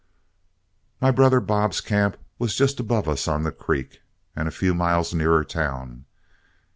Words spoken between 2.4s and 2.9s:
just